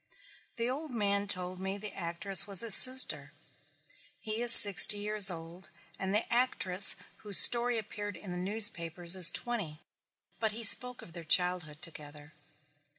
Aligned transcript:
The 0.55 0.67
old 0.67 0.89
man 0.89 1.27
told 1.27 1.59
me 1.59 1.77
the 1.77 1.93
actress 1.93 2.47
was 2.47 2.61
his 2.61 2.73
sister. 2.73 3.33
He 4.19 4.41
is 4.41 4.51
sixty 4.51 4.97
years 4.97 5.29
old 5.29 5.69
and 5.99 6.11
the 6.11 6.25
actress 6.33 6.95
whose 7.17 7.37
story 7.37 7.77
appeared 7.77 8.17
in 8.17 8.31
the 8.31 8.37
newspapers 8.39 9.15
is 9.15 9.29
twenty, 9.29 9.79
but 10.39 10.53
he 10.53 10.63
spoke 10.63 11.03
of 11.03 11.13
their 11.13 11.23
childhood 11.23 11.83
together. 11.83 12.33